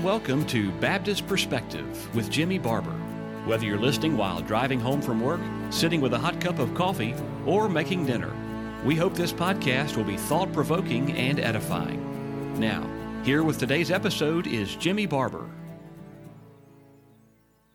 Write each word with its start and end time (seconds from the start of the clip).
and 0.00 0.06
welcome 0.06 0.46
to 0.46 0.70
Baptist 0.80 1.26
Perspective 1.26 2.14
with 2.14 2.30
Jimmy 2.30 2.58
Barber. 2.58 2.96
Whether 3.44 3.66
you're 3.66 3.78
listening 3.78 4.16
while 4.16 4.40
driving 4.40 4.80
home 4.80 5.02
from 5.02 5.20
work, 5.20 5.42
sitting 5.68 6.00
with 6.00 6.14
a 6.14 6.18
hot 6.18 6.40
cup 6.40 6.58
of 6.58 6.72
coffee, 6.72 7.14
or 7.44 7.68
making 7.68 8.06
dinner, 8.06 8.32
we 8.82 8.96
hope 8.96 9.12
this 9.12 9.32
podcast 9.32 9.98
will 9.98 10.04
be 10.04 10.16
thought 10.16 10.50
provoking 10.54 11.12
and 11.12 11.38
edifying. 11.38 12.58
Now, 12.58 12.88
here 13.24 13.42
with 13.42 13.58
today's 13.58 13.90
episode 13.90 14.46
is 14.46 14.74
Jimmy 14.74 15.04
Barber. 15.04 15.50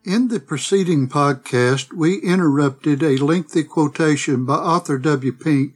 In 0.04 0.30
the 0.30 0.40
preceding 0.40 1.08
podcast, 1.08 1.94
we 1.94 2.18
interrupted 2.18 3.04
a 3.04 3.24
lengthy 3.24 3.64
quotation 3.64 4.46
by 4.46 4.56
Arthur 4.56 4.98
W. 4.98 5.32
Pink 5.32 5.76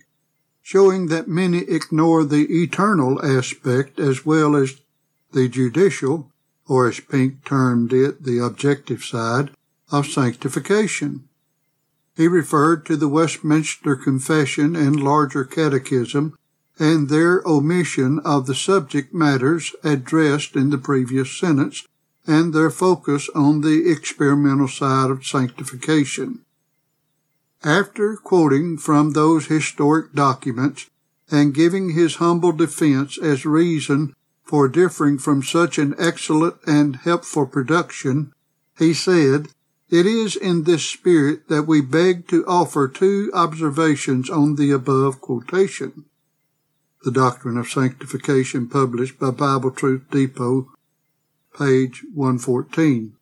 showing 0.63 1.07
that 1.07 1.27
many 1.27 1.59
ignore 1.59 2.23
the 2.23 2.47
eternal 2.49 3.23
aspect 3.23 3.99
as 3.99 4.25
well 4.25 4.55
as 4.55 4.81
the 5.31 5.47
judicial, 5.47 6.31
or 6.69 6.87
as 6.87 7.01
Pink 7.01 7.43
termed 7.43 7.91
it, 7.91 8.23
the 8.23 8.37
objective 8.37 9.03
side, 9.03 9.49
of 9.91 10.05
sanctification. 10.05 11.27
He 12.15 12.27
referred 12.27 12.85
to 12.85 12.95
the 12.95 13.07
Westminster 13.07 13.95
Confession 13.95 14.75
and 14.75 15.01
larger 15.01 15.43
catechism 15.43 16.37
and 16.77 17.09
their 17.09 17.41
omission 17.45 18.19
of 18.19 18.45
the 18.45 18.55
subject 18.55 19.13
matters 19.13 19.75
addressed 19.83 20.55
in 20.55 20.69
the 20.69 20.77
previous 20.77 21.37
sentence 21.37 21.87
and 22.27 22.53
their 22.53 22.69
focus 22.69 23.29
on 23.33 23.61
the 23.61 23.89
experimental 23.89 24.67
side 24.67 25.09
of 25.09 25.25
sanctification. 25.25 26.39
After 27.63 28.15
quoting 28.15 28.77
from 28.77 29.11
those 29.11 29.47
historic 29.47 30.13
documents 30.13 30.89
and 31.31 31.53
giving 31.53 31.91
his 31.91 32.15
humble 32.15 32.51
defense 32.51 33.17
as 33.17 33.45
reason 33.45 34.15
for 34.49 34.67
differing 34.67 35.19
from 35.19 35.43
such 35.43 35.77
an 35.77 35.93
excellent 35.99 36.55
and 36.65 36.95
helpful 36.95 37.45
production, 37.45 38.33
he 38.79 38.91
said, 38.95 39.47
It 39.91 40.07
is 40.07 40.35
in 40.35 40.63
this 40.63 40.83
spirit 40.83 41.49
that 41.49 41.67
we 41.67 41.81
beg 41.81 42.27
to 42.29 42.43
offer 42.47 42.87
two 42.87 43.29
observations 43.35 44.27
on 44.27 44.55
the 44.55 44.71
above 44.71 45.21
quotation. 45.21 46.05
The 47.03 47.11
Doctrine 47.11 47.57
of 47.57 47.69
Sanctification, 47.69 48.67
published 48.67 49.19
by 49.19 49.29
Bible 49.29 49.69
Truth 49.69 50.05
Depot, 50.09 50.67
page 51.55 52.03
114. 52.15 53.13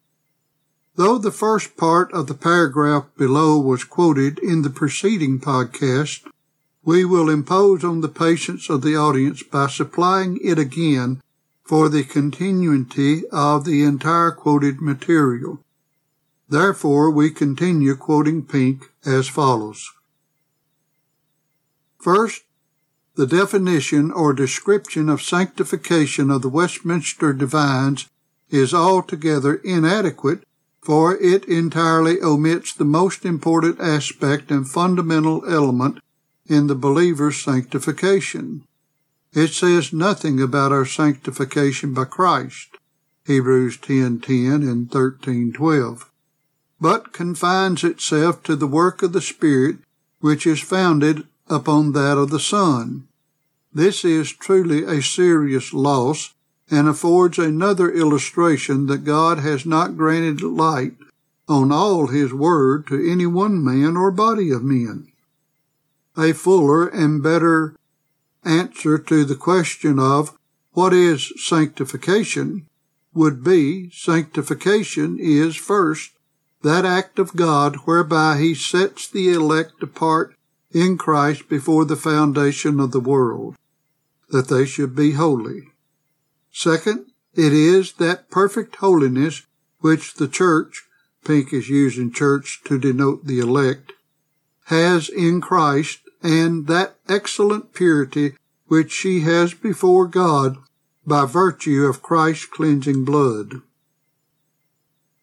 Though 0.96 1.18
the 1.18 1.30
first 1.30 1.76
part 1.76 2.10
of 2.14 2.28
the 2.28 2.36
paragraph 2.36 3.04
below 3.18 3.60
was 3.60 3.84
quoted 3.84 4.40
in 4.40 4.62
the 4.62 4.70
preceding 4.70 5.42
podcast, 5.42 6.22
we 6.88 7.04
will 7.04 7.30
impose 7.30 7.84
on 7.84 8.00
the 8.00 8.08
patience 8.08 8.70
of 8.70 8.82
the 8.82 8.96
audience 8.96 9.44
by 9.44 9.68
supplying 9.68 10.40
it 10.42 10.58
again 10.58 11.22
for 11.62 11.90
the 11.90 12.02
continuity 12.02 13.28
of 13.28 13.66
the 13.66 13.84
entire 13.84 14.32
quoted 14.32 14.80
material. 14.80 15.60
Therefore, 16.48 17.12
we 17.12 17.30
continue 17.30 17.94
quoting 17.98 18.42
Pink 18.42 18.90
as 19.06 19.28
follows. 19.28 19.92
First, 22.00 22.44
the 23.16 23.28
definition 23.28 24.10
or 24.10 24.32
description 24.32 25.10
of 25.10 25.22
sanctification 25.22 26.32
of 26.32 26.42
the 26.42 26.48
Westminster 26.48 27.34
Divines 27.34 28.08
is 28.50 28.74
altogether 28.74 29.56
inadequate, 29.56 30.46
for 30.82 31.18
it 31.18 31.44
entirely 31.50 32.22
omits 32.22 32.74
the 32.74 32.86
most 32.86 33.26
important 33.26 33.78
aspect 33.82 34.52
and 34.52 34.70
fundamental 34.70 35.44
element 35.54 36.00
in 36.48 36.68
the 36.68 36.76
believer's 36.76 37.42
sanctification. 37.42 38.64
It 39.34 39.50
says 39.50 39.94
nothing 39.94 40.42
about 40.42 40.72
our 40.72 40.86
sanctification 40.86 41.94
by 41.94 42.06
Christ, 42.06 42.70
Hebrews 43.26 43.78
10:10 43.78 44.64
and 44.64 44.90
13:12, 44.90 46.10
but 46.80 47.14
confines 47.14 47.84
itself 47.84 48.42
to 48.44 48.56
the 48.56 48.68
work 48.68 49.04
of 49.04 49.14
the 49.14 49.22
Spirit 49.22 49.80
which 50.20 50.48
is 50.48 50.60
founded 50.60 51.28
upon 51.50 51.92
that 51.92 52.18
of 52.18 52.30
the 52.30 52.40
Son. 52.40 53.08
This 53.74 54.04
is 54.04 54.32
truly 54.32 54.84
a 54.84 55.02
serious 55.02 55.74
loss 55.74 56.34
and 56.70 56.88
affords 56.88 57.38
another 57.38 57.92
illustration 57.92 58.88
that 58.88 59.06
God 59.06 59.40
has 59.40 59.66
not 59.66 59.98
granted 59.98 60.42
light 60.42 60.96
on 61.48 61.72
all 61.72 62.08
his 62.08 62.34
word 62.34 62.88
to 62.88 63.12
any 63.12 63.26
one 63.26 63.64
man 63.64 63.96
or 63.96 64.12
body 64.12 64.52
of 64.52 64.64
men. 64.64 65.08
A 66.20 66.34
fuller 66.34 66.88
and 66.88 67.22
better 67.22 67.76
answer 68.44 68.98
to 68.98 69.24
the 69.24 69.36
question 69.36 70.00
of 70.00 70.36
what 70.72 70.92
is 70.94 71.32
sanctification 71.38 72.66
would 73.14 73.44
be 73.44 73.92
sanctification 73.92 75.18
is 75.20 75.56
first 75.56 76.12
that 76.64 76.86
act 76.86 77.20
of 77.20 77.36
God 77.36 77.76
whereby 77.86 78.38
he 78.40 78.56
sets 78.56 79.08
the 79.08 79.30
elect 79.32 79.84
apart 79.84 80.36
in 80.72 80.98
Christ 80.98 81.48
before 81.48 81.86
the 81.86 81.96
foundation 81.96 82.80
of 82.80 82.92
the 82.92 83.00
world, 83.00 83.56
that 84.30 84.48
they 84.48 84.66
should 84.66 84.96
be 84.96 85.12
holy. 85.12 85.70
Second, 86.52 87.12
it 87.36 87.54
is 87.54 87.94
that 87.94 88.30
perfect 88.32 88.78
holiness 88.78 89.44
which 89.80 90.16
the 90.16 90.28
church, 90.28 90.84
pink 91.24 91.54
is 91.54 91.70
using 91.70 92.12
church 92.12 92.62
to 92.66 92.80
denote 92.80 93.26
the 93.26 93.40
elect, 93.40 93.94
has 94.66 95.10
in 95.10 95.40
Christ 95.42 96.00
and 96.22 96.68
that 96.68 96.96
excellent 97.08 97.74
purity 97.74 98.34
which 98.68 98.92
she 98.92 99.22
has 99.22 99.54
before 99.54 100.08
God 100.08 100.58
by 101.06 101.26
virtue 101.26 101.86
of 101.86 102.02
Christ's 102.02 102.46
cleansing 102.46 103.06
blood. 103.06 103.62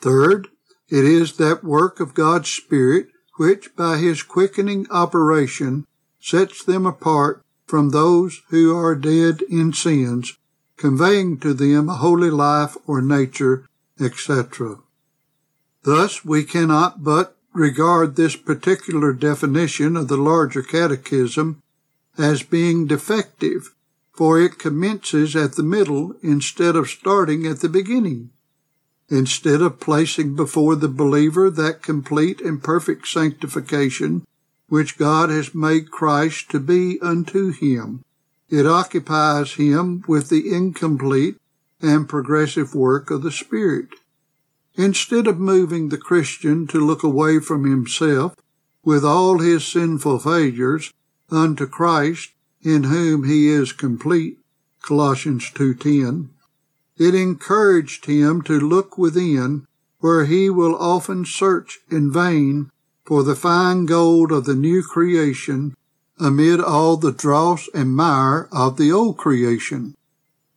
Third, 0.00 0.48
it 0.88 1.04
is 1.04 1.36
that 1.36 1.64
work 1.64 2.00
of 2.00 2.14
God's 2.14 2.50
Spirit 2.50 3.08
which 3.36 3.74
by 3.74 3.98
his 3.98 4.22
quickening 4.22 4.86
operation 4.90 5.86
sets 6.20 6.64
them 6.64 6.86
apart 6.86 7.44
from 7.66 7.90
those 7.90 8.42
who 8.50 8.76
are 8.76 8.94
dead 8.94 9.42
in 9.50 9.72
sins, 9.72 10.36
conveying 10.76 11.38
to 11.38 11.52
them 11.52 11.88
a 11.88 11.96
holy 11.96 12.30
life 12.30 12.76
or 12.86 13.02
nature, 13.02 13.66
etc. 14.00 14.76
Thus 15.82 16.24
we 16.24 16.44
cannot 16.44 17.02
but 17.02 17.36
regard 17.54 18.16
this 18.16 18.34
particular 18.34 19.12
definition 19.12 19.96
of 19.96 20.08
the 20.08 20.16
larger 20.16 20.62
catechism 20.62 21.62
as 22.18 22.42
being 22.42 22.86
defective, 22.86 23.74
for 24.12 24.40
it 24.40 24.58
commences 24.58 25.34
at 25.34 25.54
the 25.54 25.62
middle 25.62 26.14
instead 26.20 26.76
of 26.76 26.90
starting 26.90 27.46
at 27.46 27.60
the 27.60 27.68
beginning. 27.68 28.30
Instead 29.08 29.62
of 29.62 29.80
placing 29.80 30.34
before 30.34 30.74
the 30.74 30.88
believer 30.88 31.48
that 31.48 31.82
complete 31.82 32.40
and 32.40 32.62
perfect 32.62 33.06
sanctification 33.06 34.26
which 34.68 34.98
God 34.98 35.30
has 35.30 35.54
made 35.54 35.90
Christ 35.90 36.50
to 36.50 36.58
be 36.58 36.98
unto 37.00 37.52
him, 37.52 38.02
it 38.50 38.66
occupies 38.66 39.54
him 39.54 40.02
with 40.08 40.28
the 40.28 40.52
incomplete 40.52 41.36
and 41.80 42.08
progressive 42.08 42.74
work 42.74 43.10
of 43.10 43.22
the 43.22 43.30
Spirit. 43.30 43.88
Instead 44.76 45.26
of 45.26 45.38
moving 45.38 45.88
the 45.88 45.98
Christian 45.98 46.66
to 46.66 46.84
look 46.84 47.02
away 47.02 47.38
from 47.38 47.64
himself 47.64 48.34
with 48.82 49.04
all 49.04 49.38
his 49.38 49.64
sinful 49.64 50.18
failures 50.18 50.92
unto 51.30 51.66
Christ 51.66 52.30
in 52.62 52.84
whom 52.84 53.24
he 53.24 53.48
is 53.48 53.72
complete, 53.72 54.38
Colossians 54.82 55.50
2.10, 55.50 56.28
it 56.96 57.14
encouraged 57.14 58.06
him 58.06 58.42
to 58.42 58.58
look 58.58 58.98
within 58.98 59.66
where 60.00 60.26
he 60.26 60.50
will 60.50 60.76
often 60.76 61.24
search 61.24 61.80
in 61.90 62.12
vain 62.12 62.70
for 63.04 63.22
the 63.22 63.36
fine 63.36 63.86
gold 63.86 64.32
of 64.32 64.44
the 64.44 64.54
new 64.54 64.82
creation 64.82 65.74
amid 66.18 66.60
all 66.60 66.96
the 66.96 67.12
dross 67.12 67.68
and 67.74 67.94
mire 67.94 68.48
of 68.52 68.76
the 68.76 68.92
old 68.92 69.16
creation. 69.16 69.96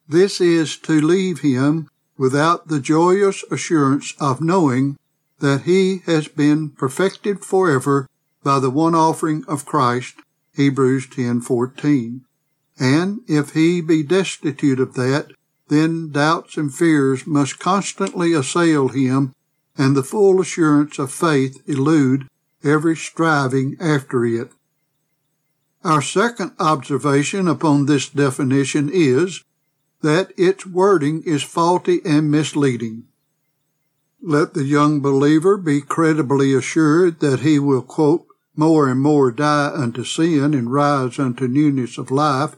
This 0.08 0.40
is 0.40 0.78
to 0.78 1.02
leave 1.02 1.40
him 1.40 1.90
without 2.18 2.68
the 2.68 2.80
joyous 2.80 3.44
assurance 3.52 4.14
of 4.20 4.42
knowing 4.42 4.98
that 5.40 5.62
he 5.62 6.02
has 6.06 6.28
been 6.28 6.70
perfected 6.72 7.44
forever 7.46 8.08
by 8.44 8.60
the 8.60 8.70
one 8.70 8.96
offering 8.96 9.44
of 9.48 9.66
Christ, 9.66 10.16
Hebrews 10.56 11.08
10:14. 11.08 12.22
And 12.80 13.22
if 13.28 13.52
he 13.52 13.82
be 13.82 14.04
destitute 14.04 14.80
of 14.80 14.94
that, 14.96 15.32
then 15.68 16.12
doubts 16.12 16.58
and 16.58 16.74
fears 16.74 17.28
must 17.28 17.60
constantly 17.60 18.34
assail 18.34 18.88
him, 18.88 19.34
and 19.78 19.96
the 19.96 20.04
full 20.04 20.40
assurance 20.40 20.98
of 20.98 21.12
faith 21.12 21.62
elude 21.68 22.28
every 22.64 22.96
striving 22.96 23.76
after 23.80 24.26
it. 24.26 24.52
Our 25.84 26.02
second 26.02 26.54
observation 26.60 27.48
upon 27.48 27.86
this 27.86 28.10
definition 28.10 28.90
is 28.92 29.44
that 30.02 30.32
its 30.38 30.66
wording 30.66 31.24
is 31.24 31.44
faulty 31.44 32.02
and 32.06 32.30
misleading. 32.30 33.06
Let 34.22 34.54
the 34.54 34.64
young 34.64 35.00
believer 35.00 35.58
be 35.58 35.82
credibly 35.82 36.54
assured 36.54 37.20
that 37.20 37.42
he 37.42 37.60
will, 37.60 37.82
quote, 37.82 38.26
more 38.56 38.90
and 38.90 39.00
more 39.00 39.32
die 39.32 39.72
unto 39.74 40.04
sin 40.04 40.54
and 40.54 40.72
rise 40.72 41.20
unto 41.20 41.48
newness 41.48 41.98
of 41.98 42.10
life, 42.10 42.56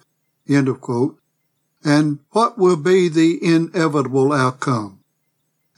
end 0.47 0.69
of 0.69 0.79
quote, 0.79 1.19
and 1.83 2.19
what 2.31 2.57
will 2.57 2.77
be 2.77 3.09
the 3.09 3.37
inevitable 3.43 4.31
outcome. 4.31 4.99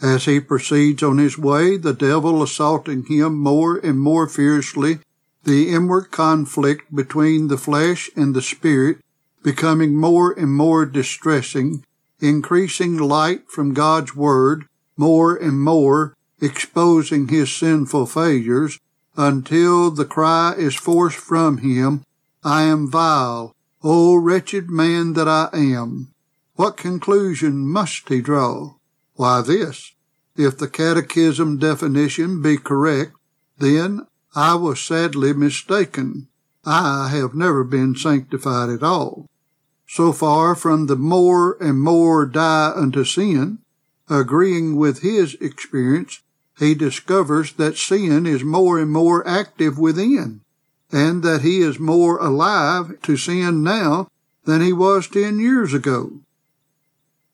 As 0.01 0.25
he 0.25 0.39
proceeds 0.39 1.03
on 1.03 1.17
his 1.17 1.37
way, 1.37 1.77
the 1.77 1.93
devil 1.93 2.41
assaulting 2.41 3.05
him 3.05 3.35
more 3.37 3.77
and 3.77 3.99
more 3.99 4.27
fiercely, 4.27 4.99
the 5.43 5.69
inward 5.69 6.11
conflict 6.11 6.95
between 6.95 7.47
the 7.47 7.57
flesh 7.57 8.09
and 8.15 8.35
the 8.35 8.41
spirit 8.41 8.99
becoming 9.43 9.95
more 9.95 10.31
and 10.31 10.53
more 10.53 10.85
distressing, 10.85 11.83
increasing 12.19 12.97
light 12.97 13.49
from 13.49 13.73
God's 13.73 14.15
Word 14.15 14.65
more 15.01 15.35
and 15.35 15.59
more, 15.59 16.15
exposing 16.39 17.27
his 17.27 17.51
sinful 17.51 18.05
failures, 18.05 18.79
until 19.17 19.89
the 19.89 20.05
cry 20.05 20.53
is 20.55 20.75
forced 20.75 21.17
from 21.17 21.57
him, 21.57 22.03
I 22.43 22.63
am 22.63 22.89
vile, 22.89 23.55
O 23.83 24.15
wretched 24.15 24.69
man 24.69 25.13
that 25.13 25.27
I 25.27 25.49
am. 25.53 26.13
What 26.55 26.77
conclusion 26.77 27.67
must 27.67 28.09
he 28.09 28.21
draw? 28.21 28.75
Why 29.15 29.41
this, 29.41 29.93
if 30.37 30.55
the 30.57 30.67
catechism 30.67 31.57
definition 31.57 32.43
be 32.43 32.57
correct, 32.57 33.13
then 33.57 34.05
I 34.35 34.53
was 34.53 34.79
sadly 34.79 35.33
mistaken. 35.33 36.27
I 36.63 37.09
have 37.09 37.33
never 37.33 37.63
been 37.63 37.95
sanctified 37.95 38.69
at 38.69 38.83
all. 38.83 39.27
So 39.93 40.13
far 40.13 40.55
from 40.55 40.85
the 40.85 40.95
more 40.95 41.61
and 41.61 41.81
more 41.81 42.25
die 42.25 42.71
unto 42.73 43.03
sin, 43.03 43.57
agreeing 44.09 44.77
with 44.77 45.01
his 45.01 45.33
experience, 45.41 46.21
he 46.57 46.73
discovers 46.75 47.51
that 47.55 47.75
sin 47.75 48.25
is 48.25 48.41
more 48.41 48.79
and 48.79 48.89
more 48.89 49.27
active 49.27 49.77
within, 49.77 50.39
and 50.93 51.23
that 51.23 51.41
he 51.41 51.59
is 51.59 51.77
more 51.77 52.17
alive 52.19 53.01
to 53.01 53.17
sin 53.17 53.63
now 53.63 54.07
than 54.45 54.61
he 54.61 54.71
was 54.71 55.09
ten 55.09 55.41
years 55.41 55.73
ago. 55.73 56.21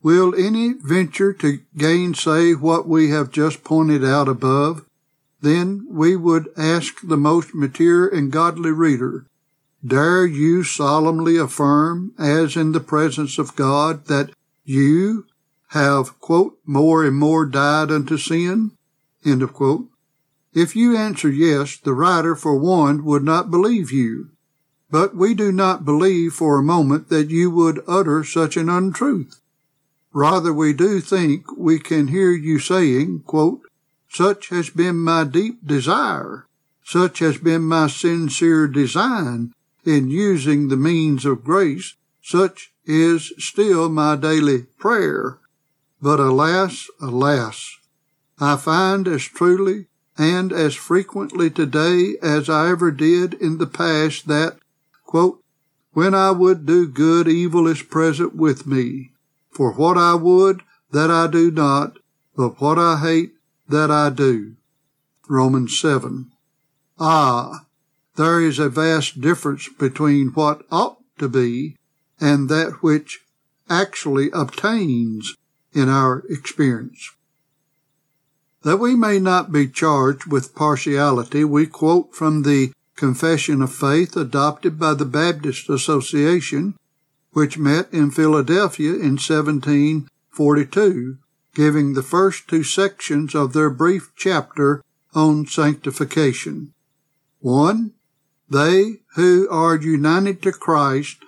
Will 0.02 0.34
any 0.34 0.72
venture 0.72 1.32
to 1.34 1.60
gainsay 1.76 2.54
what 2.54 2.88
we 2.88 3.10
have 3.10 3.30
just 3.30 3.62
pointed 3.62 4.04
out 4.04 4.26
above? 4.26 4.84
Then 5.40 5.86
we 5.88 6.16
would 6.16 6.48
ask 6.56 6.96
the 7.04 7.16
most 7.16 7.54
mature 7.54 8.08
and 8.08 8.32
godly 8.32 8.72
reader, 8.72 9.26
Dare 9.86 10.26
you 10.26 10.64
solemnly 10.64 11.36
affirm, 11.36 12.12
as 12.18 12.56
in 12.56 12.72
the 12.72 12.80
presence 12.80 13.38
of 13.38 13.54
God, 13.54 14.06
that 14.06 14.30
you 14.64 15.26
have, 15.68 16.18
quote, 16.18 16.58
more 16.66 17.04
and 17.04 17.16
more 17.16 17.46
died 17.46 17.92
unto 17.92 18.18
sin? 18.18 18.72
End 19.24 19.40
of 19.40 19.52
quote. 19.52 19.86
If 20.52 20.74
you 20.74 20.96
answer 20.96 21.30
yes, 21.30 21.76
the 21.76 21.94
writer, 21.94 22.34
for 22.34 22.58
one, 22.58 23.04
would 23.04 23.22
not 23.22 23.52
believe 23.52 23.92
you. 23.92 24.30
But 24.90 25.14
we 25.14 25.32
do 25.34 25.52
not 25.52 25.84
believe 25.84 26.32
for 26.32 26.58
a 26.58 26.62
moment 26.62 27.08
that 27.10 27.30
you 27.30 27.50
would 27.50 27.84
utter 27.86 28.24
such 28.24 28.56
an 28.56 28.68
untruth. 28.68 29.40
Rather, 30.12 30.52
we 30.52 30.72
do 30.72 31.00
think 31.00 31.56
we 31.56 31.78
can 31.78 32.08
hear 32.08 32.32
you 32.32 32.58
saying, 32.58 33.22
quote, 33.26 33.60
such 34.08 34.48
has 34.48 34.70
been 34.70 34.96
my 34.96 35.22
deep 35.22 35.64
desire, 35.64 36.46
such 36.82 37.20
has 37.20 37.36
been 37.38 37.62
my 37.62 37.86
sincere 37.86 38.66
design 38.66 39.52
in 39.88 40.10
using 40.10 40.68
the 40.68 40.76
means 40.76 41.24
of 41.24 41.42
grace, 41.42 41.94
such 42.20 42.72
is 42.84 43.32
still 43.38 43.88
my 43.88 44.16
daily 44.16 44.64
prayer. 44.78 45.38
But 46.02 46.20
alas, 46.20 46.88
alas, 47.00 47.78
I 48.38 48.56
find 48.56 49.08
as 49.08 49.22
truly 49.22 49.86
and 50.18 50.52
as 50.52 50.74
frequently 50.74 51.48
today 51.48 52.16
as 52.20 52.50
I 52.50 52.68
ever 52.68 52.90
did 52.90 53.34
in 53.34 53.56
the 53.56 53.66
past 53.66 54.28
that, 54.28 54.58
quote, 55.06 55.42
when 55.92 56.14
I 56.14 56.32
would 56.32 56.66
do 56.66 56.86
good, 56.86 57.26
evil 57.26 57.66
is 57.66 57.82
present 57.82 58.36
with 58.36 58.66
me. 58.66 59.12
For 59.50 59.72
what 59.72 59.96
I 59.96 60.14
would, 60.14 60.62
that 60.92 61.10
I 61.10 61.26
do 61.26 61.50
not, 61.50 61.98
but 62.36 62.60
what 62.60 62.78
I 62.78 62.98
hate, 62.98 63.32
that 63.68 63.90
I 63.90 64.10
do. 64.10 64.54
Romans 65.28 65.80
7. 65.80 66.30
Ah, 67.00 67.64
there 68.18 68.40
is 68.40 68.58
a 68.58 68.68
vast 68.68 69.20
difference 69.20 69.68
between 69.78 70.32
what 70.34 70.66
ought 70.72 70.98
to 71.18 71.28
be 71.28 71.76
and 72.20 72.48
that 72.48 72.82
which 72.82 73.20
actually 73.70 74.28
obtains 74.32 75.36
in 75.72 75.88
our 75.88 76.24
experience. 76.28 77.12
That 78.64 78.78
we 78.78 78.96
may 78.96 79.20
not 79.20 79.52
be 79.52 79.68
charged 79.68 80.26
with 80.26 80.56
partiality, 80.56 81.44
we 81.44 81.66
quote 81.66 82.12
from 82.12 82.42
the 82.42 82.72
Confession 82.96 83.62
of 83.62 83.72
Faith 83.72 84.16
adopted 84.16 84.80
by 84.80 84.94
the 84.94 85.04
Baptist 85.04 85.70
Association, 85.70 86.74
which 87.30 87.56
met 87.56 87.86
in 87.92 88.10
Philadelphia 88.10 88.94
in 88.94 89.16
1742, 89.16 91.18
giving 91.54 91.94
the 91.94 92.02
first 92.02 92.48
two 92.48 92.64
sections 92.64 93.36
of 93.36 93.52
their 93.52 93.70
brief 93.70 94.10
chapter 94.16 94.82
on 95.14 95.46
sanctification. 95.46 96.74
1. 97.38 97.92
They 98.50 99.00
who 99.14 99.48
are 99.50 99.76
united 99.76 100.42
to 100.42 100.52
Christ, 100.52 101.18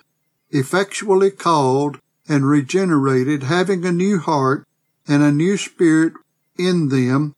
effectually 0.50 1.31
called 1.31 1.99
and 2.28 2.49
regenerated, 2.49 3.43
having 3.44 3.84
a 3.84 3.93
new 3.93 4.19
heart 4.19 4.67
and 5.06 5.22
a 5.22 5.32
new 5.32 5.56
spirit 5.56 6.14
in 6.56 6.88
them 6.88 7.34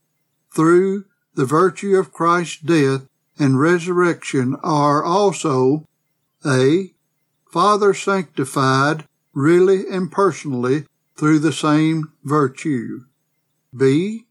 through 0.55 1.05
the 1.34 1.46
virtue 1.46 1.96
of 1.96 2.12
Christ's 2.12 2.61
death 2.61 3.06
and 3.38 3.58
resurrection 3.58 4.56
are 4.62 5.02
also 5.02 5.87
a 6.44 6.93
Father 7.50 7.94
sanctified 7.94 9.06
really 9.32 9.88
and 9.88 10.12
personally 10.12 10.87
through 11.17 11.38
the 11.38 11.52
same 11.52 12.12
virtue. 12.25 13.05
B. 13.76 14.26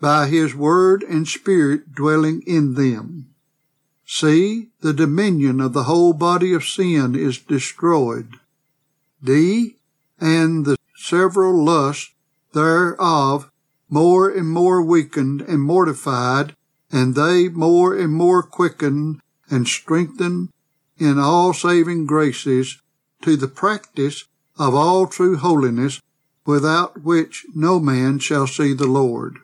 By 0.00 0.26
his 0.26 0.54
word 0.54 1.02
and 1.02 1.26
spirit 1.26 1.94
dwelling 1.94 2.42
in 2.46 2.74
them. 2.74 3.31
C. 4.14 4.68
The 4.82 4.92
dominion 4.92 5.58
of 5.58 5.72
the 5.72 5.84
whole 5.84 6.12
body 6.12 6.52
of 6.52 6.66
sin 6.66 7.14
is 7.14 7.38
destroyed. 7.38 8.38
D. 9.24 9.76
And 10.20 10.66
the 10.66 10.76
several 10.94 11.64
lusts 11.64 12.12
thereof 12.52 13.50
more 13.88 14.28
and 14.28 14.50
more 14.50 14.82
weakened 14.82 15.40
and 15.40 15.62
mortified, 15.62 16.54
and 16.90 17.14
they 17.14 17.48
more 17.48 17.96
and 17.96 18.12
more 18.12 18.42
quickened 18.42 19.22
and 19.48 19.66
strengthened 19.66 20.50
in 20.98 21.18
all 21.18 21.54
saving 21.54 22.04
graces 22.04 22.82
to 23.22 23.34
the 23.34 23.48
practice 23.48 24.26
of 24.58 24.74
all 24.74 25.06
true 25.06 25.38
holiness, 25.38 26.02
without 26.44 27.02
which 27.02 27.46
no 27.54 27.80
man 27.80 28.18
shall 28.18 28.46
see 28.46 28.74
the 28.74 28.86
Lord. 28.86 29.38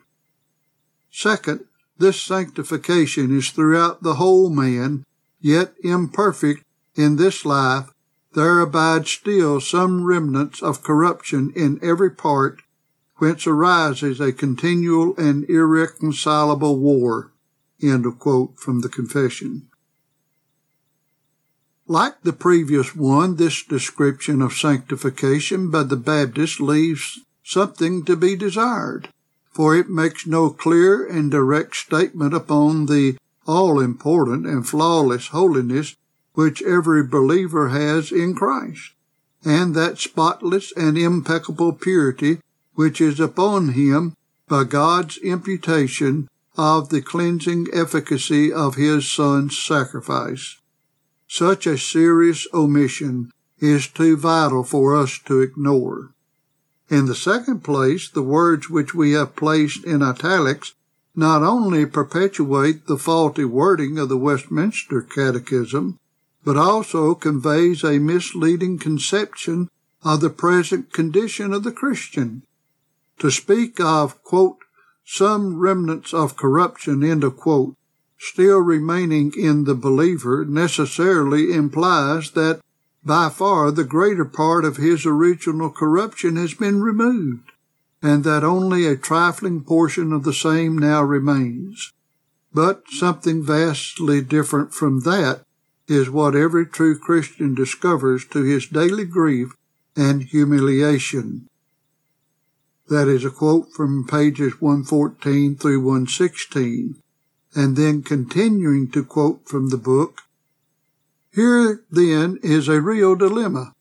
Second, 1.09 1.65
this 1.99 2.19
sanctification 2.21 3.37
is 3.37 3.49
throughout 3.49 4.01
the 4.01 4.15
whole 4.15 4.49
man, 4.49 5.05
yet 5.39 5.73
imperfect 5.83 6.63
in 6.95 7.17
this 7.17 7.45
life, 7.45 7.93
there 8.33 8.59
abide 8.59 9.07
still 9.07 9.59
some 9.59 10.03
remnants 10.03 10.61
of 10.61 10.83
corruption 10.83 11.51
in 11.55 11.79
every 11.81 12.09
part, 12.09 12.61
whence 13.17 13.45
arises 13.45 14.19
a 14.19 14.31
continual 14.31 15.15
and 15.17 15.49
irreconcilable 15.49 16.77
war. 16.77 17.31
End 17.81 18.05
of 18.05 18.19
quote 18.19 18.57
from 18.57 18.81
the 18.81 18.89
confession. 18.89 19.67
Like 21.87 22.21
the 22.21 22.33
previous 22.33 22.95
one, 22.95 23.37
this 23.37 23.63
description 23.63 24.41
of 24.41 24.53
sanctification 24.53 25.71
by 25.71 25.83
the 25.83 25.97
Baptist 25.97 26.59
leaves 26.59 27.19
something 27.43 28.05
to 28.05 28.15
be 28.15 28.35
desired, 28.35 29.11
for 29.51 29.75
it 29.75 29.89
makes 29.89 30.27
no 30.27 30.49
clear 30.49 31.05
and 31.05 31.31
direct 31.31 31.75
statement 31.75 32.33
upon 32.33 32.85
the 32.85 33.17
all 33.47 33.79
important 33.79 34.45
and 34.45 34.67
flawless 34.67 35.27
holiness 35.27 35.95
which 36.33 36.61
every 36.61 37.05
believer 37.05 37.69
has 37.69 38.11
in 38.11 38.35
Christ, 38.35 38.91
and 39.43 39.75
that 39.75 39.97
spotless 39.97 40.71
and 40.77 40.97
impeccable 40.97 41.73
purity 41.73 42.39
which 42.75 43.01
is 43.01 43.19
upon 43.19 43.69
him 43.69 44.15
by 44.47 44.63
God's 44.63 45.17
imputation 45.17 46.29
of 46.57 46.89
the 46.89 47.01
cleansing 47.01 47.67
efficacy 47.73 48.51
of 48.51 48.75
his 48.75 49.09
Son's 49.09 49.57
sacrifice. 49.57 50.57
Such 51.27 51.67
a 51.67 51.77
serious 51.77 52.47
omission 52.53 53.31
is 53.59 53.87
too 53.87 54.17
vital 54.17 54.63
for 54.63 54.95
us 54.95 55.19
to 55.25 55.41
ignore. 55.41 56.11
In 56.89 57.05
the 57.05 57.15
second 57.15 57.63
place, 57.63 58.09
the 58.09 58.23
words 58.23 58.69
which 58.69 58.95
we 58.95 59.11
have 59.11 59.35
placed 59.35 59.83
in 59.85 60.01
italics 60.01 60.73
not 61.15 61.43
only 61.43 61.85
perpetuate 61.85 62.87
the 62.87 62.97
faulty 62.97 63.45
wording 63.45 63.99
of 63.99 64.09
the 64.09 64.17
Westminster 64.17 65.01
Catechism, 65.01 65.99
but 66.43 66.57
also 66.57 67.13
conveys 67.13 67.83
a 67.83 67.99
misleading 67.99 68.79
conception 68.79 69.69
of 70.03 70.21
the 70.21 70.29
present 70.29 70.91
condition 70.93 71.53
of 71.53 71.63
the 71.63 71.71
Christian. 71.71 72.43
To 73.19 73.29
speak 73.29 73.79
of, 73.79 74.23
quote, 74.23 74.57
some 75.05 75.59
remnants 75.59 76.13
of 76.13 76.37
corruption, 76.37 77.03
end 77.03 77.23
of 77.23 77.35
quote, 77.37 77.75
still 78.17 78.59
remaining 78.59 79.33
in 79.37 79.65
the 79.65 79.75
believer 79.75 80.45
necessarily 80.45 81.51
implies 81.51 82.31
that 82.31 82.61
by 83.03 83.29
far 83.29 83.71
the 83.71 83.83
greater 83.83 84.25
part 84.25 84.65
of 84.65 84.77
his 84.77 85.05
original 85.05 85.69
corruption 85.69 86.35
has 86.35 86.53
been 86.53 86.81
removed, 86.81 87.51
and 88.01 88.23
that 88.23 88.43
only 88.43 88.85
a 88.85 88.95
trifling 88.95 89.63
portion 89.63 90.11
of 90.11 90.23
the 90.23 90.33
same 90.33 90.77
now 90.77 91.01
remains. 91.03 91.91
But 92.53 92.83
something 92.89 93.43
vastly 93.43 94.21
different 94.21 94.73
from 94.73 95.01
that 95.01 95.43
is 95.87 96.09
what 96.09 96.35
every 96.35 96.65
true 96.65 96.97
Christian 96.97 97.55
discovers 97.55 98.25
to 98.27 98.43
his 98.43 98.67
daily 98.67 99.05
grief 99.05 99.55
and 99.95 100.23
humiliation. 100.23 101.47
That 102.87 103.07
is 103.07 103.23
a 103.23 103.29
quote 103.29 103.71
from 103.71 104.07
pages 104.07 104.61
114 104.61 105.55
through 105.55 105.81
116, 105.81 106.95
and 107.55 107.75
then 107.75 108.03
continuing 108.03 108.89
to 108.91 109.03
quote 109.03 109.47
from 109.47 109.69
the 109.69 109.77
book. 109.77 110.21
Here 111.33 111.83
then 111.91 112.39
is 112.41 112.67
a 112.67 112.81
real 112.81 113.15
dilemma. 113.15 113.73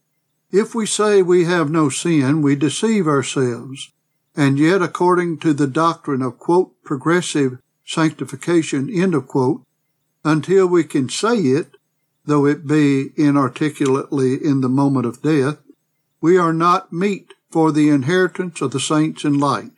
If 0.51 0.75
we 0.75 0.87
say 0.87 1.23
we 1.23 1.45
have 1.45 1.71
no 1.71 1.89
sin, 1.89 2.43
we 2.43 2.57
deceive 2.57 3.07
ourselves, 3.07 3.93
and 4.37 4.59
yet 4.59 4.83
according 4.83 5.39
to 5.39 5.53
the 5.53 5.67
doctrine 5.67 6.23
of 6.23 6.39
quote, 6.39 6.73
progressive 6.85 7.59
sanctification, 7.85 8.91
end 8.93 9.15
of 9.15 9.27
quote, 9.27 9.63
until 10.25 10.67
we 10.67 10.85
can 10.85 11.09
say 11.09 11.37
it, 11.37 11.77
though 12.25 12.45
it 12.45 12.67
be 12.67 13.11
inarticulately 13.17 14.35
in 14.35 14.61
the 14.61 14.69
moment 14.69 15.07
of 15.07 15.23
death, 15.23 15.59
we 16.21 16.37
are 16.37 16.53
not 16.53 16.93
meet 16.93 17.33
for 17.51 17.73
the 17.73 17.89
inheritance 17.89 18.61
of 18.61 18.73
the 18.73 18.81
saints 18.81 19.25
in 19.25 19.39
light. 19.39 19.73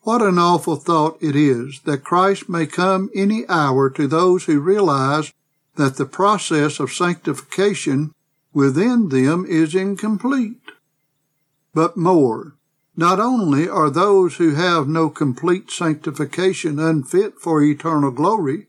What 0.00 0.22
an 0.22 0.38
awful 0.38 0.76
thought 0.76 1.18
it 1.20 1.36
is 1.36 1.80
that 1.84 2.04
Christ 2.04 2.48
may 2.48 2.66
come 2.66 3.10
any 3.14 3.46
hour 3.48 3.90
to 3.90 4.06
those 4.06 4.44
who 4.44 4.60
realize 4.60 5.32
that 5.76 5.96
the 5.96 6.06
process 6.06 6.80
of 6.80 6.92
sanctification 6.92 8.12
within 8.52 9.08
them 9.10 9.46
is 9.48 9.74
incomplete. 9.74 10.72
But 11.74 11.96
more, 11.96 12.54
not 12.96 13.20
only 13.20 13.68
are 13.68 13.90
those 13.90 14.36
who 14.36 14.54
have 14.54 14.88
no 14.88 15.10
complete 15.10 15.70
sanctification 15.70 16.78
unfit 16.78 17.38
for 17.38 17.62
eternal 17.62 18.10
glory, 18.10 18.68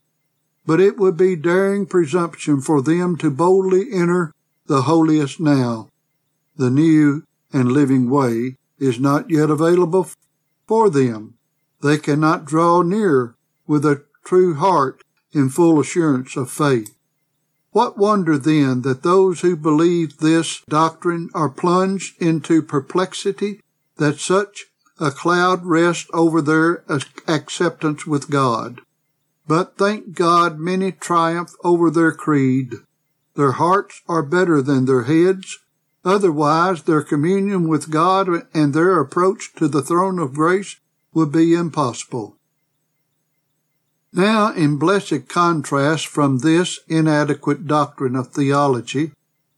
but 0.66 0.80
it 0.80 0.98
would 0.98 1.16
be 1.16 1.34
daring 1.34 1.86
presumption 1.86 2.60
for 2.60 2.82
them 2.82 3.16
to 3.16 3.30
boldly 3.30 3.86
enter 3.92 4.34
the 4.66 4.82
holiest 4.82 5.40
now. 5.40 5.88
The 6.56 6.68
new 6.68 7.24
and 7.50 7.72
living 7.72 8.10
way 8.10 8.56
is 8.78 9.00
not 9.00 9.30
yet 9.30 9.48
available 9.48 10.10
for 10.66 10.90
them. 10.90 11.38
They 11.82 11.96
cannot 11.96 12.44
draw 12.44 12.82
near 12.82 13.34
with 13.66 13.86
a 13.86 14.04
true 14.24 14.54
heart 14.54 15.02
in 15.32 15.48
full 15.48 15.80
assurance 15.80 16.36
of 16.36 16.50
faith. 16.50 16.94
What 17.70 17.98
wonder 17.98 18.38
then 18.38 18.82
that 18.82 19.02
those 19.02 19.40
who 19.40 19.54
believe 19.54 20.18
this 20.18 20.62
doctrine 20.68 21.28
are 21.34 21.50
plunged 21.50 22.20
into 22.20 22.62
perplexity 22.62 23.60
that 23.96 24.18
such 24.18 24.66
a 24.98 25.10
cloud 25.10 25.64
rests 25.64 26.08
over 26.12 26.40
their 26.40 26.84
acceptance 27.28 28.06
with 28.06 28.30
God. 28.30 28.80
But 29.46 29.76
thank 29.76 30.14
God 30.14 30.58
many 30.58 30.92
triumph 30.92 31.52
over 31.62 31.90
their 31.90 32.12
creed. 32.12 32.74
Their 33.34 33.52
hearts 33.52 34.02
are 34.08 34.22
better 34.22 34.60
than 34.62 34.86
their 34.86 35.04
heads. 35.04 35.58
Otherwise, 36.04 36.84
their 36.84 37.02
communion 37.02 37.68
with 37.68 37.90
God 37.90 38.28
and 38.54 38.72
their 38.72 38.98
approach 38.98 39.54
to 39.56 39.68
the 39.68 39.82
throne 39.82 40.18
of 40.18 40.34
grace 40.34 40.76
would 41.12 41.30
be 41.30 41.54
impossible. 41.54 42.37
Now, 44.12 44.52
in 44.54 44.78
blessed 44.78 45.28
contrast 45.28 46.06
from 46.06 46.38
this 46.38 46.80
inadequate 46.88 47.66
doctrine 47.66 48.16
of 48.16 48.28
theology, 48.28 49.12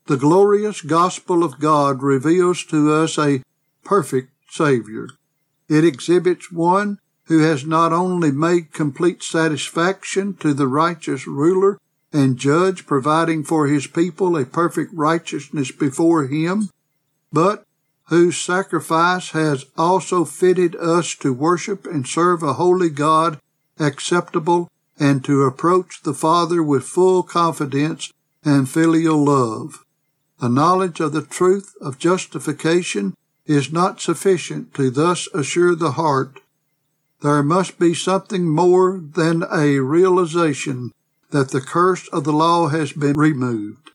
the 0.06 0.16
glorious 0.16 0.80
gospel 0.80 1.44
of 1.44 1.60
God 1.60 2.02
reveals 2.02 2.64
to 2.64 2.92
us 2.92 3.16
a 3.16 3.42
perfect 3.84 4.32
Savior. 4.50 5.08
It 5.68 5.84
exhibits 5.84 6.50
one 6.50 6.98
who 7.24 7.38
has 7.38 7.64
not 7.64 7.92
only 7.92 8.32
made 8.32 8.72
complete 8.72 9.22
satisfaction 9.22 10.34
to 10.38 10.52
the 10.52 10.66
righteous 10.66 11.28
ruler 11.28 11.78
and 12.12 12.36
judge, 12.36 12.86
providing 12.86 13.44
for 13.44 13.68
his 13.68 13.86
people 13.86 14.36
a 14.36 14.44
perfect 14.44 14.92
righteousness 14.92 15.70
before 15.70 16.26
him, 16.26 16.70
but 17.32 17.64
whose 18.06 18.36
sacrifice 18.36 19.30
has 19.30 19.66
also 19.78 20.24
fitted 20.24 20.74
us 20.74 21.14
to 21.14 21.32
worship 21.32 21.86
and 21.86 22.08
serve 22.08 22.42
a 22.42 22.54
holy 22.54 22.90
God 22.90 23.38
acceptable 23.80 24.68
and 24.98 25.24
to 25.24 25.42
approach 25.44 26.02
the 26.02 26.14
Father 26.14 26.62
with 26.62 26.84
full 26.84 27.22
confidence 27.22 28.12
and 28.44 28.68
filial 28.68 29.24
love. 29.24 29.84
A 30.40 30.48
knowledge 30.48 31.00
of 31.00 31.12
the 31.12 31.22
truth 31.22 31.74
of 31.80 31.98
justification 31.98 33.14
is 33.46 33.72
not 33.72 34.00
sufficient 34.00 34.74
to 34.74 34.90
thus 34.90 35.28
assure 35.34 35.74
the 35.74 35.92
heart. 35.92 36.40
There 37.22 37.42
must 37.42 37.78
be 37.78 37.94
something 37.94 38.48
more 38.48 38.98
than 38.98 39.44
a 39.52 39.80
realization 39.80 40.92
that 41.30 41.50
the 41.50 41.60
curse 41.60 42.08
of 42.08 42.24
the 42.24 42.32
law 42.32 42.68
has 42.68 42.92
been 42.92 43.18
removed. 43.18 43.90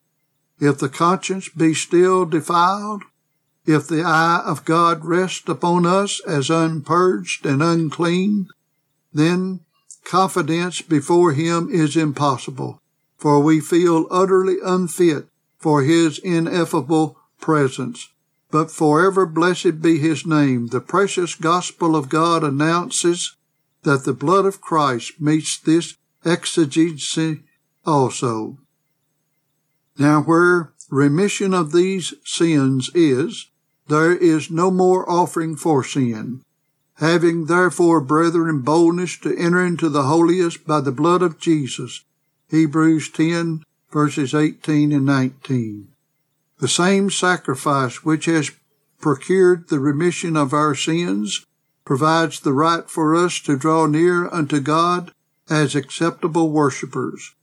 If 0.59 0.77
the 0.77 0.89
conscience 0.89 1.49
be 1.49 1.73
still 1.73 2.25
defiled, 2.25 3.03
if 3.65 3.87
the 3.87 4.03
eye 4.03 4.41
of 4.45 4.65
God 4.65 5.03
rest 5.03 5.49
upon 5.49 5.85
us 5.85 6.21
as 6.21 6.49
unpurged 6.49 7.45
and 7.45 7.63
unclean, 7.63 8.47
then 9.13 9.61
confidence 10.05 10.81
before 10.81 11.33
Him 11.33 11.69
is 11.69 11.97
impossible, 11.97 12.81
for 13.17 13.39
we 13.39 13.59
feel 13.59 14.07
utterly 14.09 14.57
unfit 14.63 15.27
for 15.57 15.83
His 15.83 16.19
ineffable 16.19 17.17
presence. 17.39 18.09
But 18.51 18.71
forever 18.71 19.25
blessed 19.25 19.81
be 19.81 19.97
his 20.00 20.25
name. 20.25 20.67
The 20.67 20.79
precious 20.79 21.35
gospel 21.35 21.93
of 21.93 22.07
God 22.07 22.41
announces 22.41 23.35
that 23.83 24.05
the 24.05 24.13
blood 24.13 24.45
of 24.45 24.62
Christ 24.62 25.19
meets 25.19 25.59
this 25.59 25.97
exigency 26.24 27.41
also. 27.85 28.57
Now 29.97 30.21
where 30.21 30.71
remission 30.89 31.53
of 31.53 31.74
these 31.74 32.13
sins 32.24 32.89
is, 32.95 33.50
there 33.88 34.15
is 34.15 34.50
no 34.50 34.71
more 34.71 35.03
offering 35.09 35.57
for 35.57 35.83
sin. 35.83 36.41
Having 36.97 37.45
therefore, 37.45 37.99
brethren, 37.99 38.61
boldness 38.61 39.17
to 39.19 39.37
enter 39.37 39.65
into 39.65 39.89
the 39.89 40.03
holiest 40.03 40.65
by 40.65 40.79
the 40.81 40.91
blood 40.91 41.21
of 41.21 41.39
Jesus. 41.39 42.03
Hebrews 42.49 43.09
10 43.09 43.63
verses 43.91 44.33
18 44.33 44.91
and 44.91 45.05
19. 45.05 45.87
The 46.59 46.67
same 46.67 47.09
sacrifice 47.09 48.03
which 48.03 48.25
has 48.25 48.51
procured 48.99 49.69
the 49.69 49.79
remission 49.79 50.35
of 50.35 50.53
our 50.53 50.75
sins 50.75 51.45
provides 51.85 52.39
the 52.39 52.51
right 52.51 52.89
for 52.89 53.15
us 53.15 53.39
to 53.41 53.57
draw 53.57 53.85
near 53.85 54.27
unto 54.27 54.59
God 54.59 55.13
as 55.49 55.75
acceptable 55.75 56.49
worshippers. 56.49 57.35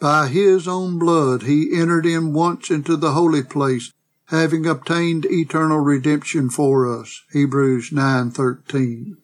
By 0.00 0.28
his 0.28 0.68
own 0.68 0.98
blood 0.98 1.44
he 1.44 1.74
entered 1.74 2.04
in 2.04 2.34
once 2.34 2.70
into 2.70 2.96
the 2.96 3.12
holy 3.12 3.42
place, 3.42 3.92
having 4.28 4.66
obtained 4.66 5.26
eternal 5.26 5.78
redemption 5.78 6.48
for 6.48 6.86
us. 7.00 7.22
Hebrews 7.32 7.92
9:13. 7.92 9.16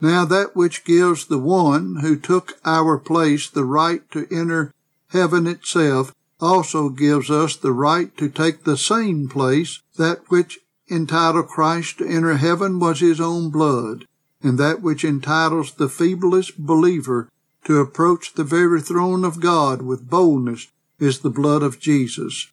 Now 0.00 0.24
that 0.24 0.54
which 0.54 0.84
gives 0.84 1.26
the 1.26 1.38
one 1.38 1.96
who 1.96 2.16
took 2.16 2.58
our 2.64 2.98
place 2.98 3.48
the 3.48 3.64
right 3.64 4.08
to 4.10 4.26
enter 4.30 4.72
heaven 5.10 5.46
itself 5.46 6.12
also 6.40 6.88
gives 6.88 7.30
us 7.30 7.56
the 7.56 7.72
right 7.72 8.16
to 8.16 8.28
take 8.28 8.64
the 8.64 8.76
same 8.76 9.28
place. 9.28 9.80
That 9.96 10.20
which 10.28 10.60
entitled 10.90 11.48
Christ 11.48 11.98
to 11.98 12.06
enter 12.06 12.36
heaven 12.36 12.78
was 12.78 13.00
his 13.00 13.20
own 13.20 13.50
blood, 13.50 14.06
and 14.42 14.58
that 14.58 14.82
which 14.82 15.04
entitles 15.04 15.72
the 15.72 15.88
feeblest 15.88 16.58
believer 16.58 17.28
to 17.64 17.80
approach 17.80 18.34
the 18.34 18.44
very 18.44 18.80
throne 18.80 19.24
of 19.24 19.40
God 19.40 19.82
with 19.82 20.08
boldness 20.08 20.68
is 20.98 21.20
the 21.20 21.30
blood 21.30 21.62
of 21.62 21.80
Jesus. 21.80 22.48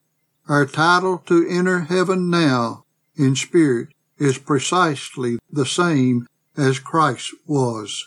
Our 0.48 0.68
title 0.68 1.24
to 1.26 1.48
enter 1.48 1.82
heaven 1.82 2.30
now 2.30 2.86
in 3.16 3.36
spirit 3.36 3.90
is 4.20 4.38
precisely 4.38 5.40
the 5.52 5.66
same 5.66 6.28
as 6.56 6.78
Christ 6.78 7.34
was. 7.48 8.06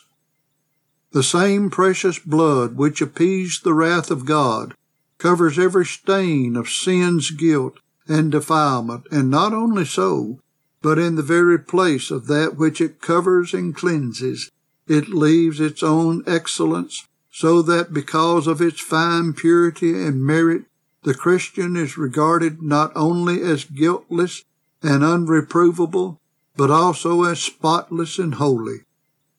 The 1.10 1.24
same 1.24 1.68
precious 1.68 2.18
blood 2.18 2.76
which 2.76 3.00
appeased 3.00 3.64
the 3.64 3.74
wrath 3.74 4.10
of 4.10 4.24
God 4.24 4.74
covers 5.18 5.58
every 5.58 5.84
stain 5.84 6.54
of 6.54 6.68
sin's 6.68 7.32
guilt 7.32 7.80
and 8.06 8.30
defilement, 8.30 9.06
and 9.10 9.30
not 9.30 9.52
only 9.52 9.84
so, 9.84 10.38
but 10.80 10.98
in 10.98 11.16
the 11.16 11.22
very 11.22 11.58
place 11.58 12.10
of 12.10 12.28
that 12.28 12.56
which 12.56 12.80
it 12.80 13.00
covers 13.00 13.52
and 13.52 13.74
cleanses, 13.74 14.50
it 14.86 15.08
leaves 15.08 15.58
its 15.58 15.82
own 15.82 16.22
excellence, 16.26 17.08
so 17.32 17.62
that 17.62 17.92
because 17.92 18.46
of 18.46 18.62
its 18.62 18.80
fine 18.80 19.32
purity 19.32 19.92
and 19.92 20.24
merit, 20.24 20.64
the 21.02 21.14
Christian 21.14 21.76
is 21.76 21.96
regarded 21.96 22.62
not 22.62 22.92
only 22.94 23.42
as 23.42 23.64
guiltless 23.64 24.44
and 24.82 25.02
unreprovable, 25.02 26.18
but 26.56 26.70
also 26.70 27.22
as 27.24 27.40
spotless 27.40 28.18
and 28.18 28.34
holy. 28.34 28.80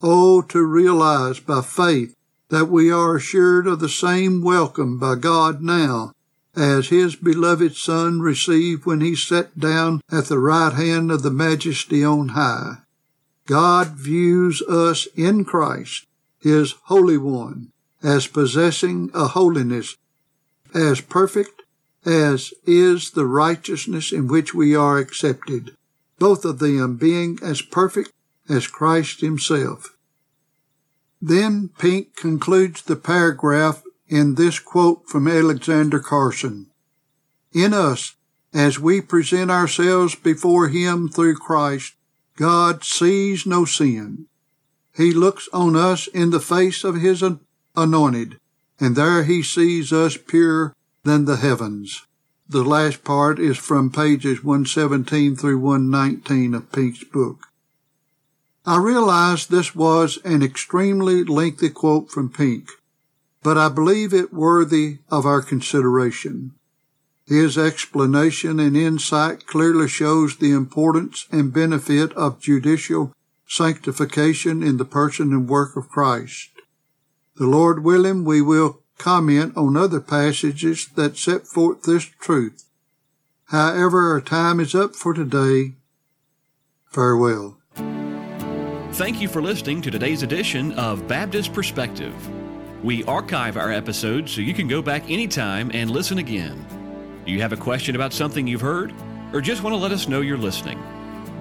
Oh, 0.01 0.41
to 0.43 0.63
realize 0.63 1.39
by 1.39 1.61
faith 1.61 2.15
that 2.49 2.69
we 2.69 2.91
are 2.91 3.15
assured 3.15 3.67
of 3.67 3.79
the 3.79 3.89
same 3.89 4.41
welcome 4.41 4.97
by 4.97 5.15
God 5.15 5.61
now 5.61 6.13
as 6.55 6.89
his 6.89 7.15
beloved 7.15 7.75
Son 7.75 8.21
received 8.21 8.85
when 8.85 9.01
he 9.01 9.15
sat 9.15 9.59
down 9.59 10.01
at 10.11 10.25
the 10.25 10.39
right 10.39 10.73
hand 10.73 11.11
of 11.11 11.23
the 11.23 11.31
Majesty 11.31 12.03
on 12.03 12.29
high. 12.29 12.77
God 13.45 13.89
views 13.89 14.61
us 14.63 15.07
in 15.15 15.45
Christ, 15.45 16.05
his 16.39 16.75
Holy 16.85 17.17
One, 17.17 17.71
as 18.01 18.27
possessing 18.27 19.11
a 19.13 19.27
holiness 19.27 19.95
as 20.73 21.01
perfect 21.01 21.61
as 22.05 22.53
is 22.65 23.11
the 23.11 23.25
righteousness 23.25 24.11
in 24.11 24.27
which 24.27 24.53
we 24.53 24.75
are 24.75 24.97
accepted, 24.97 25.75
both 26.17 26.45
of 26.45 26.59
them 26.59 26.95
being 26.97 27.37
as 27.41 27.61
perfect 27.61 28.11
as 28.47 28.67
Christ 28.67 29.21
himself. 29.21 29.95
Then 31.21 31.69
Pink 31.77 32.15
concludes 32.15 32.81
the 32.81 32.95
paragraph 32.95 33.83
in 34.07 34.35
this 34.35 34.59
quote 34.59 35.07
from 35.07 35.27
Alexander 35.27 35.99
Carson. 35.99 36.67
In 37.53 37.73
us, 37.73 38.15
as 38.53 38.79
we 38.79 39.01
present 39.01 39.51
ourselves 39.51 40.15
before 40.15 40.69
Him 40.69 41.09
through 41.09 41.35
Christ, 41.35 41.93
God 42.35 42.83
sees 42.83 43.45
no 43.45 43.65
sin. 43.65 44.25
He 44.95 45.13
looks 45.13 45.47
on 45.53 45.75
us 45.75 46.07
in 46.07 46.31
the 46.31 46.39
face 46.39 46.83
of 46.83 46.95
His 46.95 47.23
anointed, 47.75 48.39
and 48.79 48.95
there 48.95 49.23
He 49.23 49.43
sees 49.43 49.91
us 49.91 50.17
purer 50.17 50.73
than 51.03 51.25
the 51.25 51.37
heavens. 51.37 52.05
The 52.47 52.63
last 52.63 53.03
part 53.03 53.39
is 53.39 53.57
from 53.57 53.91
pages 53.91 54.43
117 54.43 55.35
through 55.35 55.59
119 55.59 56.53
of 56.55 56.71
Pink's 56.71 57.03
book. 57.03 57.47
I 58.65 58.77
realize 58.77 59.47
this 59.47 59.75
was 59.75 60.19
an 60.23 60.43
extremely 60.43 61.23
lengthy 61.23 61.69
quote 61.69 62.11
from 62.11 62.29
Pink, 62.29 62.69
but 63.41 63.57
I 63.57 63.69
believe 63.69 64.13
it 64.13 64.33
worthy 64.33 64.99
of 65.09 65.25
our 65.25 65.41
consideration. 65.41 66.53
His 67.25 67.57
explanation 67.57 68.59
and 68.59 68.75
insight 68.75 69.45
clearly 69.45 69.87
shows 69.87 70.37
the 70.37 70.51
importance 70.51 71.27
and 71.31 71.53
benefit 71.53 72.11
of 72.13 72.41
judicial 72.41 73.13
sanctification 73.47 74.63
in 74.63 74.77
the 74.77 74.85
person 74.85 75.31
and 75.31 75.47
work 75.47 75.75
of 75.75 75.89
Christ. 75.89 76.49
The 77.39 77.47
Lord 77.47 77.83
willing, 77.85 78.25
we 78.25 78.41
will 78.41 78.81
comment 78.97 79.55
on 79.55 79.77
other 79.77 80.01
passages 80.01 80.89
that 80.95 81.17
set 81.17 81.47
forth 81.47 81.83
this 81.83 82.03
truth. 82.03 82.65
However, 83.45 84.11
our 84.11 84.19
time 84.19 84.59
is 84.59 84.75
up 84.75 84.93
for 84.93 85.13
today. 85.13 85.75
Farewell. 86.91 87.55
Thank 88.91 89.21
you 89.21 89.29
for 89.29 89.41
listening 89.41 89.81
to 89.83 89.89
today's 89.89 90.21
edition 90.21 90.73
of 90.73 91.07
Baptist 91.07 91.53
Perspective. 91.53 92.13
We 92.83 93.05
archive 93.05 93.55
our 93.55 93.71
episodes 93.71 94.33
so 94.33 94.41
you 94.41 94.53
can 94.53 94.67
go 94.67 94.81
back 94.81 95.09
anytime 95.09 95.71
and 95.73 95.89
listen 95.89 96.17
again. 96.17 96.65
Do 97.25 97.31
you 97.31 97.39
have 97.41 97.53
a 97.53 97.57
question 97.57 97.95
about 97.95 98.11
something 98.11 98.47
you've 98.47 98.59
heard? 98.59 98.93
Or 99.31 99.39
just 99.39 99.63
want 99.63 99.73
to 99.73 99.77
let 99.77 99.93
us 99.93 100.09
know 100.09 100.19
you're 100.19 100.37
listening? 100.37 100.77